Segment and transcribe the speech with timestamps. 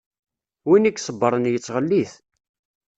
[0.67, 2.13] Win i iṣebbṛen yettɣellit.